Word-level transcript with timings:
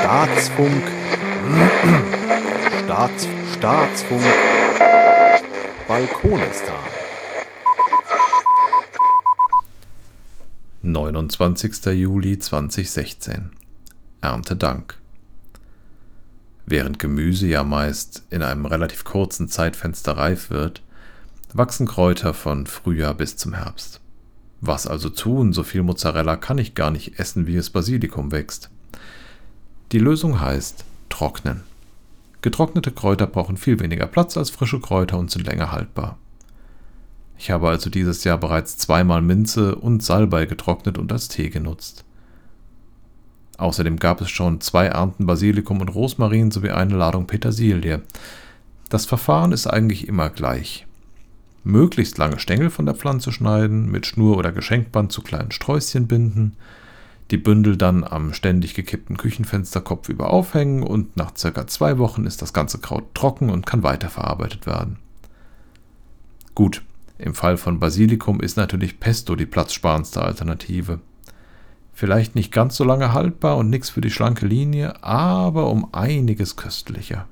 Staatsfunk. 0.00 0.82
Staats, 2.84 3.28
Staatsfunk. 3.56 4.22
Balkonistan. 5.86 6.74
29. 10.82 11.86
Juli 11.94 12.38
2016. 12.38 13.50
Erntedank. 14.20 14.98
Während 16.66 16.98
Gemüse 16.98 17.46
ja 17.46 17.64
meist 17.64 18.24
in 18.30 18.42
einem 18.42 18.66
relativ 18.66 19.04
kurzen 19.04 19.48
Zeitfenster 19.48 20.16
reif 20.18 20.50
wird, 20.50 20.82
wachsen 21.52 21.86
Kräuter 21.86 22.34
von 22.34 22.66
Frühjahr 22.66 23.14
bis 23.14 23.36
zum 23.36 23.54
Herbst. 23.54 24.00
Was 24.60 24.86
also 24.86 25.08
tun? 25.08 25.52
So 25.52 25.62
viel 25.62 25.82
Mozzarella 25.82 26.36
kann 26.36 26.58
ich 26.58 26.74
gar 26.74 26.90
nicht 26.90 27.18
essen, 27.18 27.46
wie 27.46 27.56
es 27.56 27.70
Basilikum 27.70 28.32
wächst. 28.32 28.70
Die 29.92 29.98
Lösung 29.98 30.40
heißt 30.40 30.84
trocknen. 31.08 31.62
Getrocknete 32.42 32.92
Kräuter 32.92 33.26
brauchen 33.26 33.56
viel 33.56 33.80
weniger 33.80 34.06
Platz 34.06 34.36
als 34.36 34.50
frische 34.50 34.80
Kräuter 34.80 35.18
und 35.18 35.30
sind 35.30 35.46
länger 35.46 35.72
haltbar. 35.72 36.18
Ich 37.38 37.50
habe 37.50 37.68
also 37.68 37.88
dieses 37.88 38.24
Jahr 38.24 38.38
bereits 38.38 38.76
zweimal 38.78 39.22
Minze 39.22 39.76
und 39.76 40.02
Salbei 40.02 40.46
getrocknet 40.46 40.98
und 40.98 41.12
als 41.12 41.28
Tee 41.28 41.50
genutzt. 41.50 42.04
Außerdem 43.58 43.96
gab 43.98 44.20
es 44.20 44.30
schon 44.30 44.60
zwei 44.60 44.86
Ernten 44.86 45.26
Basilikum 45.26 45.80
und 45.80 45.88
Rosmarin 45.88 46.50
sowie 46.50 46.70
eine 46.70 46.96
Ladung 46.96 47.26
Petersilie. 47.26 48.02
Das 48.88 49.06
Verfahren 49.06 49.52
ist 49.52 49.66
eigentlich 49.66 50.08
immer 50.08 50.30
gleich. 50.30 50.87
Möglichst 51.64 52.18
lange 52.18 52.38
Stängel 52.38 52.70
von 52.70 52.86
der 52.86 52.94
Pflanze 52.94 53.32
schneiden, 53.32 53.90
mit 53.90 54.06
Schnur 54.06 54.36
oder 54.36 54.52
Geschenkband 54.52 55.12
zu 55.12 55.22
kleinen 55.22 55.50
Sträußchen 55.50 56.06
binden, 56.06 56.56
die 57.30 57.36
Bündel 57.36 57.76
dann 57.76 58.04
am 58.04 58.32
ständig 58.32 58.74
gekippten 58.74 59.16
Küchenfensterkopf 59.16 60.08
über 60.08 60.30
aufhängen 60.30 60.82
und 60.82 61.16
nach 61.16 61.36
circa 61.36 61.66
zwei 61.66 61.98
Wochen 61.98 62.24
ist 62.24 62.40
das 62.40 62.52
ganze 62.52 62.78
Kraut 62.78 63.14
trocken 63.14 63.50
und 63.50 63.66
kann 63.66 63.82
weiterverarbeitet 63.82 64.66
werden. 64.66 64.98
Gut, 66.54 66.82
im 67.18 67.34
Fall 67.34 67.56
von 67.56 67.80
Basilikum 67.80 68.40
ist 68.40 68.56
natürlich 68.56 69.00
Pesto 69.00 69.36
die 69.36 69.46
platzsparendste 69.46 70.22
Alternative. 70.22 71.00
Vielleicht 71.92 72.34
nicht 72.34 72.52
ganz 72.52 72.76
so 72.76 72.84
lange 72.84 73.12
haltbar 73.12 73.56
und 73.56 73.70
nichts 73.70 73.90
für 73.90 74.00
die 74.00 74.10
schlanke 74.10 74.46
Linie, 74.46 75.02
aber 75.02 75.68
um 75.68 75.92
einiges 75.92 76.56
köstlicher. 76.56 77.26